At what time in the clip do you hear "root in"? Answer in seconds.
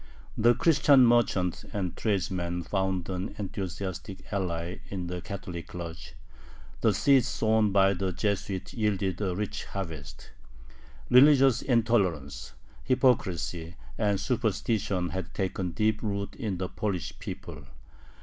16.01-16.57